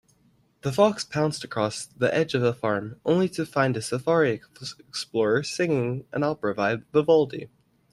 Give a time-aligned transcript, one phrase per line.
[0.61, 4.41] The fox pounced across the edge of the farm, only to find a safari
[4.79, 7.51] explorer singing an opera by Vivaldi.